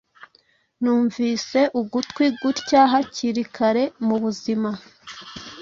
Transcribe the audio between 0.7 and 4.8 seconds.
numvise ugutwi gutya hakiri kare mubuzima